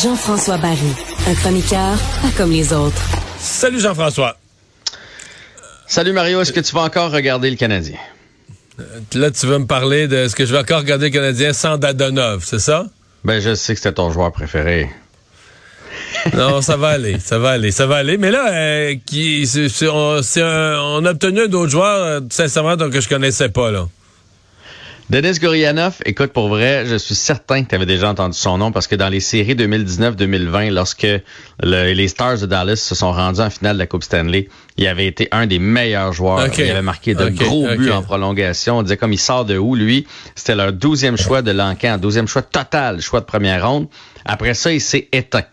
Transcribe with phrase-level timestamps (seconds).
[0.00, 0.78] Jean-François Barry,
[1.26, 3.02] un chroniqueur pas comme les autres.
[3.40, 4.36] Salut Jean-François.
[5.88, 7.98] Salut Mario, est-ce que tu vas encore regarder le Canadien?
[8.78, 8.84] Euh,
[9.14, 11.76] là, tu veux me parler de ce que je vais encore regarder le Canadien sans
[11.76, 12.86] Dadonov, c'est ça?
[13.24, 14.88] Ben, je sais que c'était ton joueur préféré.
[16.34, 18.18] non, ça va aller, ça va aller, ça va aller.
[18.18, 19.48] Mais là, euh, qui,
[19.82, 23.86] on, on, a obtenu un autre joueur, euh, sincèrement, donc, que je connaissais pas, là.
[25.10, 28.72] Denis Gorianov, écoute, pour vrai, je suis certain que tu avais déjà entendu son nom
[28.72, 31.06] parce que dans les séries 2019-2020, lorsque
[31.62, 35.06] les Stars de Dallas se sont rendus en finale de la Coupe Stanley, il avait
[35.06, 36.46] été un des meilleurs joueurs.
[36.58, 38.76] Il avait marqué de gros buts en prolongation.
[38.76, 40.06] On disait comme il sort de où, lui?
[40.34, 43.88] C'était leur douzième choix de l'encan, douzième choix total, choix de première ronde.
[44.26, 45.44] Après ça, il s'est éteint.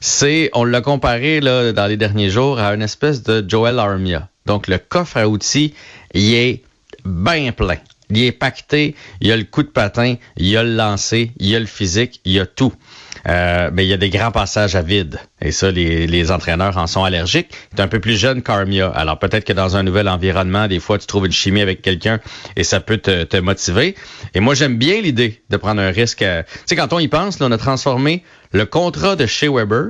[0.00, 4.28] C'est, on l'a comparé là, dans les derniers jours à une espèce de Joel Armia.
[4.46, 5.74] Donc, le coffre à outils,
[6.14, 6.62] il est
[7.04, 7.78] bien plein
[8.10, 11.32] il est pacté, il y a le coup de patin, il y a le lancer,
[11.38, 12.72] il y a le physique, il y a tout.
[13.26, 15.18] Euh, mais il y a des grands passages à vide.
[15.42, 17.48] Et ça, les, les entraîneurs en sont allergiques.
[17.72, 18.88] Il est un peu plus jeune qu'Armia.
[18.88, 22.20] Alors peut-être que dans un nouvel environnement, des fois, tu trouves une chimie avec quelqu'un
[22.56, 23.96] et ça peut te, te motiver.
[24.34, 26.18] Et moi, j'aime bien l'idée de prendre un risque.
[26.18, 29.88] Tu sais, quand on y pense, là, on a transformé le contrat de chez Weber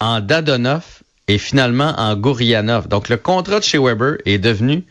[0.00, 0.84] en Dadonov
[1.28, 2.88] et finalement en Gourianov.
[2.88, 4.84] Donc le contrat de chez Weber est devenu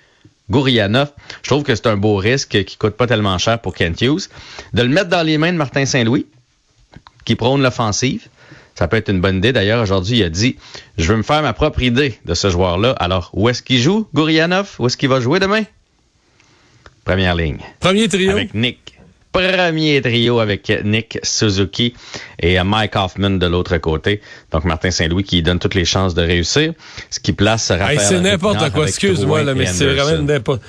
[0.50, 1.12] Gourianov.
[1.42, 4.30] Je trouve que c'est un beau risque qui coûte pas tellement cher pour Kent Hughes.
[4.74, 6.26] De le mettre dans les mains de Martin Saint-Louis,
[7.26, 8.28] qui prône l'offensive.
[8.76, 9.54] Ça peut être une bonne idée.
[9.54, 10.58] D'ailleurs, aujourd'hui, il a dit
[10.98, 12.92] Je veux me faire ma propre idée de ce joueur-là.
[13.00, 14.76] Alors, où est-ce qu'il joue, Gourianov?
[14.80, 15.64] Où est-ce qu'il va jouer demain?
[17.06, 17.60] Première ligne.
[17.80, 18.32] Premier trio.
[18.32, 18.83] Avec Nick
[19.34, 21.94] premier trio avec Nick Suzuki
[22.40, 24.22] et Mike Hoffman de l'autre côté.
[24.52, 26.74] Donc Martin Saint-Louis qui donne toutes les chances de réussir,
[27.10, 28.00] ce qui place Raphaël.
[28.00, 30.62] c'est n'importe quoi, excuse-moi, mais c'est vraiment n'importe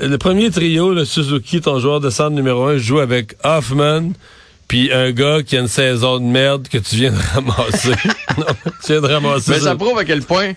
[0.00, 4.12] Le premier trio, le Suzuki, ton joueur de centre numéro un, joue avec Hoffman,
[4.66, 7.92] puis un gars qui a une saison de merde que tu viens de ramasser.
[8.84, 9.52] tu viens de ramasser.
[9.52, 10.54] Mais ça prouve à quel point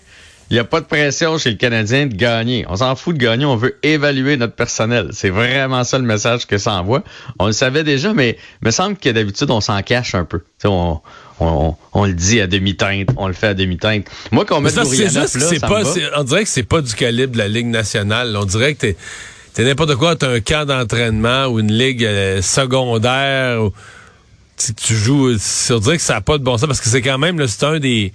[0.51, 2.65] il n'y a pas de pression chez le Canadien de gagner.
[2.67, 5.07] On s'en fout de gagner, on veut évaluer notre personnel.
[5.13, 7.05] C'est vraiment ça le message que ça envoie.
[7.39, 10.41] On le savait déjà, mais il me semble que d'habitude, on s'en cache un peu.
[10.65, 10.99] On,
[11.39, 14.07] on, on, le dit à demi-teinte, on le fait à demi-teinte.
[14.33, 15.83] Moi, qu'on met ça, c'est juste là, c'est pas,
[16.17, 18.35] on dirait que c'est pas du calibre de la Ligue nationale.
[18.35, 18.97] On dirait que t'es,
[19.53, 23.63] t'es n'importe quoi, t'as un camp d'entraînement ou une ligue euh, secondaire.
[23.63, 23.71] Ou,
[24.57, 25.31] tu joues,
[25.69, 27.63] on dirait que ça n'a pas de bon sens parce que c'est quand même, c'est
[27.63, 28.11] un des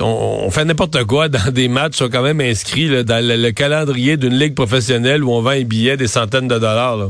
[0.00, 4.38] on, fait n'importe quoi dans des matchs sont quand même inscrits dans le, calendrier d'une
[4.38, 6.96] ligue professionnelle où on vend un billet des centaines de dollars.
[6.96, 7.08] Là.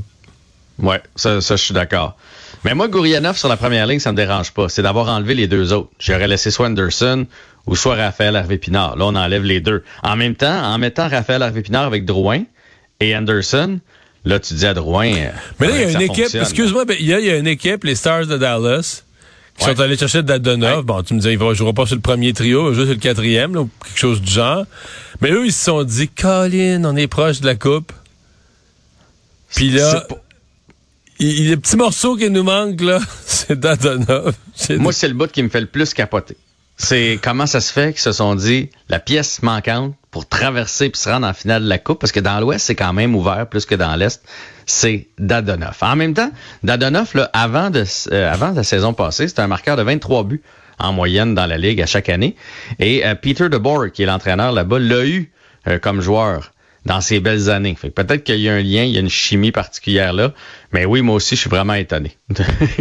[0.78, 2.16] Ouais, ça, ça je suis d'accord.
[2.64, 4.68] Mais moi, Gourianov sur la première ligne, ça me dérange pas.
[4.68, 5.88] C'est d'avoir enlevé les deux autres.
[5.98, 7.26] J'aurais laissé soit Anderson
[7.66, 8.96] ou soit Raphaël Harvey-Pinard.
[8.96, 9.82] Là, on enlève les deux.
[10.02, 12.42] En même temps, en mettant Raphaël Harvey-Pinard avec Drouin
[13.00, 13.80] et Anderson,
[14.24, 15.12] là, tu dis à Drouin...
[15.12, 17.94] Euh, Mais là, il y a une équipe, excuse-moi, il y, a une équipe, les
[17.94, 19.04] Stars de Dallas,
[19.60, 20.84] ils sont allés chercher Dadonov.
[20.84, 22.94] Bon, tu me disais, il ne jouera pas sur le premier trio, il jouer sur
[22.94, 24.64] le quatrième, ou quelque chose du genre.
[25.20, 27.92] Mais eux, ils se sont dit, Colin, on est proche de la coupe.
[29.54, 30.06] Puis là,
[31.18, 34.34] il, le petit morceau qui nous manque, là, c'est Dadonov.
[34.70, 36.36] Moi, c'est le bout qui me fait le plus capoter.
[36.82, 40.98] C'est comment ça se fait qu'ils se sont dit, la pièce manquante, pour traverser puis
[40.98, 43.46] se rendre en finale de la Coupe, parce que dans l'Ouest, c'est quand même ouvert
[43.46, 44.24] plus que dans l'Est,
[44.64, 45.76] c'est Dadonov.
[45.82, 46.30] En même temps,
[46.62, 50.42] Dadonov, là, avant, de, euh, avant la saison passée, c'était un marqueur de 23 buts
[50.78, 52.34] en moyenne dans la Ligue à chaque année.
[52.78, 55.30] Et euh, Peter DeBoer, qui est l'entraîneur là-bas, l'a eu
[55.68, 56.50] euh, comme joueur
[56.86, 57.76] dans ces belles années.
[57.94, 60.32] peut-être qu'il y a un lien, il y a une chimie particulière là.
[60.72, 62.16] Mais oui, moi aussi, je suis vraiment étonné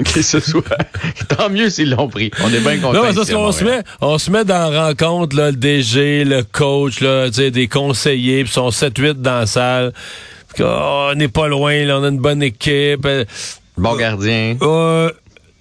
[0.05, 0.77] que ce soit.
[1.27, 2.31] Tant mieux s'ils l'ont pris.
[2.43, 3.03] On est bien contents.
[3.03, 6.43] Non, parce qu'on se met, on se met dans la rencontre, là, le DG, le
[6.43, 9.93] coach, là, des conseillers, puis sont 7-8 dans la salle.
[10.59, 13.07] Oh, on n'est pas loin, là, on a une bonne équipe.
[13.77, 14.57] Bon gardien.
[14.61, 15.11] Euh,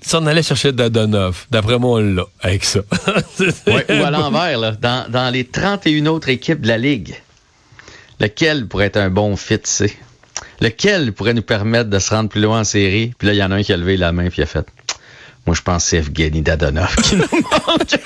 [0.00, 2.80] si on allait chercher Dadonov, d'après moi, on l'a avec ça.
[3.66, 7.14] ouais, ou à l'envers, là, dans, dans les 31 autres équipes de la Ligue
[8.20, 9.94] lequel pourrait être un bon fit, c'est?
[10.60, 13.12] Lequel pourrait nous permettre de se rendre plus loin en série?
[13.18, 14.46] Puis là, il y en a un qui a levé la main puis il a
[14.46, 14.66] fait.
[15.46, 17.98] Moi, je pense que c'est Evgeny Dadonov qui nous manque.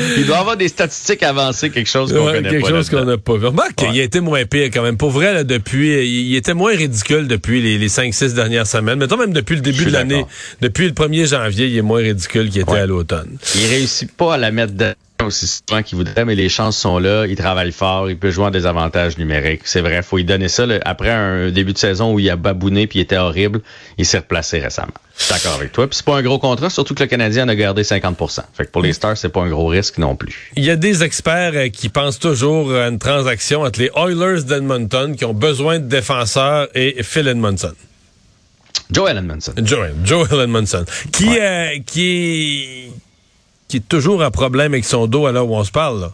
[0.16, 2.68] Il doit avoir des statistiques avancées, quelque chose qu'on connaît quelque pas.
[2.68, 3.46] Quelque chose qu'on n'a pas vu.
[3.46, 4.96] Remarque il a été moins pire quand même.
[4.96, 8.98] Pour vrai, là, depuis, il était moins ridicule depuis les, les 5-6 dernières semaines.
[8.98, 10.24] Mettons même depuis le début de l'année.
[10.60, 13.36] Depuis le 1er janvier, il est moins ridicule qu'il était à l'automne.
[13.56, 14.94] Il réussit pas à la mettre de
[15.30, 17.26] aussi souvent qu'il voudrait, mais les chances sont là.
[17.26, 18.10] Il travaille fort.
[18.10, 19.62] Il peut jouer en désavantage numérique.
[19.64, 20.02] C'est vrai.
[20.02, 20.66] Faut lui donner ça.
[20.84, 23.60] Après un début de saison où il a babouné puis il était horrible,
[23.98, 24.92] il s'est replacé récemment.
[25.16, 25.86] Je suis d'accord avec toi.
[25.86, 28.16] Puis c'est pas un gros contrat, surtout que le Canadien en a gardé 50
[28.54, 30.50] Fait que pour les Stars, c'est pas un gros risque non plus.
[30.56, 34.44] Il y a des experts euh, qui pensent toujours à une transaction entre les Oilers
[34.44, 37.74] d'Edmonton qui ont besoin de défenseurs et Phil Edmondson.
[38.90, 39.52] Joel Edmondson.
[39.62, 40.84] Joel, Joel Edmondson.
[41.12, 41.40] Qui, ouais.
[41.40, 42.90] euh, qui
[43.70, 46.00] qui est toujours un problème avec son dos à l'heure où on se parle.
[46.00, 46.12] Là.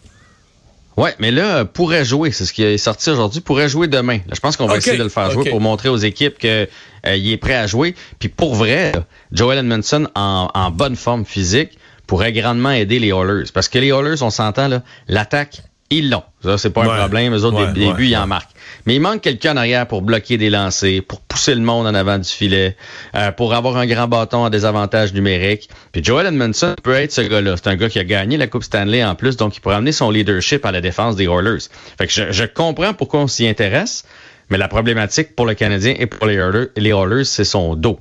[0.96, 4.18] Ouais, mais là, pourrait jouer, c'est ce qui est sorti aujourd'hui, pourrait jouer demain.
[4.26, 4.78] Là, je pense qu'on va okay.
[4.78, 5.50] essayer de le faire jouer okay.
[5.50, 6.66] pour montrer aux équipes qu'il euh,
[7.04, 7.94] est prêt à jouer.
[8.18, 13.08] Puis pour vrai, là, Joel Edmondson en, en, bonne forme physique pourrait grandement aider les
[13.08, 13.50] Oilers.
[13.52, 16.22] Parce que les Oilers, on s'entend, l'attaque, ils l'ont.
[16.42, 16.92] Ça, c'est pas ouais.
[16.92, 17.34] un problème.
[17.34, 18.50] Eux autres, ouais, des, des ouais, buts, ils en marquent.
[18.86, 21.94] Mais il manque quelqu'un en arrière pour bloquer des lancers, pour pousser le monde en
[21.94, 22.76] avant du filet,
[23.14, 25.68] euh, pour avoir un grand bâton à désavantage numérique.
[25.92, 27.56] Puis Joel Edmondson peut être ce gars-là.
[27.56, 29.92] C'est un gars qui a gagné la Coupe Stanley en plus, donc il pourrait amener
[29.92, 31.64] son leadership à la défense des Oilers.
[31.98, 34.04] Fait que je, je comprends pourquoi on s'y intéresse,
[34.50, 37.98] mais la problématique pour le Canadien et pour les Oilers, les Oilers c'est son dos.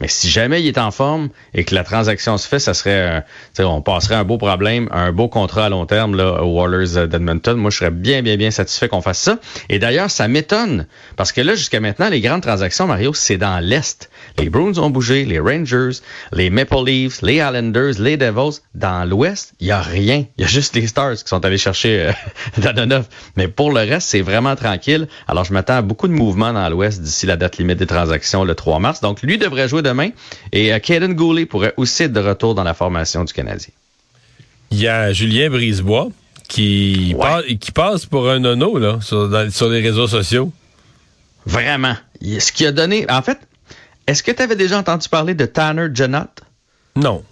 [0.00, 3.22] Mais si jamais il est en forme et que la transaction se fait, ça serait,
[3.58, 7.06] euh, on passerait un beau problème, un beau contrat à long terme là, aux Wallers
[7.06, 7.56] d'Edmonton.
[7.56, 9.38] Moi, je serais bien, bien, bien satisfait qu'on fasse ça.
[9.68, 10.86] Et d'ailleurs, ça m'étonne
[11.16, 14.10] parce que là, jusqu'à maintenant, les grandes transactions, Mario, c'est dans l'est.
[14.38, 16.00] Les Bruins ont bougé, les Rangers,
[16.32, 18.60] les Maple Leafs, les Islanders, les Devils.
[18.74, 20.24] Dans l'ouest, il y a rien.
[20.38, 22.12] Il y a juste les Stars qui sont allés chercher euh,
[22.58, 23.06] Dadonov.
[23.36, 25.08] Mais pour le reste, c'est vraiment tranquille.
[25.28, 28.44] Alors, je m'attends à beaucoup de mouvements dans l'ouest d'ici la date limite des transactions
[28.44, 29.00] le 3 mars.
[29.00, 30.10] Donc, lui devrait jouer demain.
[30.52, 33.72] Et euh, Caden Goulet pourrait aussi être de retour dans la formation du Canadien.
[34.70, 36.08] Il y a Julien Brisebois
[36.48, 37.20] qui, Ouais.
[37.26, 40.52] passe, qui passe pour un nono là, sur, dans- sur les réseaux sociaux.
[41.46, 41.96] Vraiment.
[42.20, 43.06] Il- Ce qui a donné.
[43.10, 43.38] En fait,
[44.06, 46.26] est-ce que tu avais déjà entendu parler de Tanner Janot?
[46.96, 47.24] Non.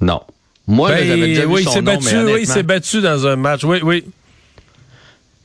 [0.00, 0.22] Non.
[0.66, 2.62] Moi, Ben, j'avais déjà vu oui, il son s'est nom, battu, mais oui, il s'est
[2.62, 3.64] battu dans un match.
[3.64, 4.04] Oui, oui.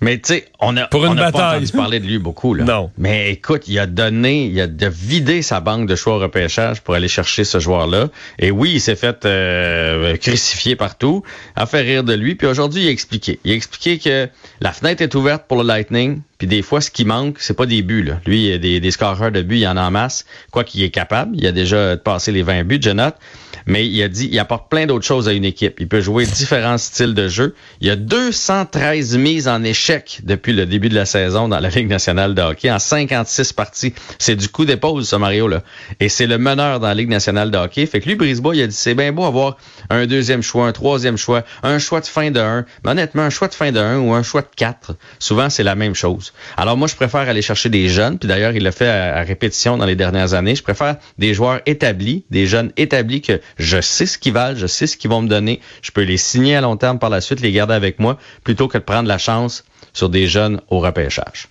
[0.01, 2.53] Mais tu sais, on a, Pour une on a pas entendu parler de lui beaucoup.
[2.53, 2.63] Là.
[2.63, 2.91] Non.
[2.97, 6.81] Mais écoute, il a donné, il a de vidé sa banque de choix au repêchage
[6.81, 8.07] pour aller chercher ce joueur-là.
[8.39, 11.23] Et oui, il s'est fait euh, crucifier partout,
[11.55, 12.35] a fait rire de lui.
[12.35, 13.39] Puis aujourd'hui, il a expliqué.
[13.43, 14.29] Il a expliqué que
[14.61, 16.21] la fenêtre est ouverte pour le Lightning.
[16.37, 18.03] Puis des fois, ce qui manque, c'est pas des buts.
[18.03, 18.21] Là.
[18.25, 20.25] Lui, il a des, des scoreurs de buts, il en a en masse.
[20.51, 21.35] Quoi qu'il est capable.
[21.35, 23.17] Il a déjà passé les 20 buts, Jonathan.
[23.65, 25.79] Mais il a dit, il apporte plein d'autres choses à une équipe.
[25.79, 27.55] Il peut jouer différents styles de jeu.
[27.81, 31.69] Il y a 213 mises en échec depuis le début de la saison dans la
[31.69, 33.93] Ligue nationale de hockey en 56 parties.
[34.17, 35.63] C'est du coup d'épaule, ça, Mario, là.
[35.99, 37.85] Et c'est le meneur dans la Ligue nationale de hockey.
[37.85, 39.57] Fait que lui, Brisebois, il a dit, c'est bien beau avoir
[39.89, 42.65] un deuxième choix, un troisième choix, un choix de fin de 1.
[42.83, 45.63] Mais honnêtement, un choix de fin de 1 ou un choix de 4, souvent, c'est
[45.63, 46.33] la même chose.
[46.57, 48.17] Alors moi, je préfère aller chercher des jeunes.
[48.17, 50.55] Puis d'ailleurs, il l'a fait à répétition dans les dernières années.
[50.55, 54.67] Je préfère des joueurs établis, des jeunes établis que je sais ce qu'ils valent, je
[54.67, 55.59] sais ce qu'ils vont me donner.
[55.81, 58.67] Je peux les signer à long terme par la suite, les garder avec moi, plutôt
[58.67, 59.63] que de prendre la chance
[59.93, 61.47] sur des jeunes au repêchage.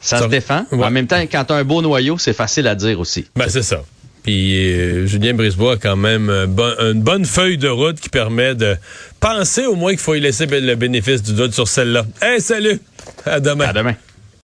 [0.00, 0.64] Ça, Ça- se défend.
[0.72, 0.84] ouais.
[0.84, 3.26] En même temps, quand tu as un beau noyau, c'est facile à dire aussi.
[3.36, 3.82] Ben, c'est ça.
[4.22, 8.08] Puis euh, Julien Brisebois a quand même un bon- une bonne feuille de route qui
[8.08, 8.76] permet de
[9.20, 12.06] penser au moins qu'il faut y laisser le bénéfice du doute sur celle-là.
[12.22, 12.80] Hey, salut!
[13.26, 13.66] À demain.
[13.68, 13.94] À demain.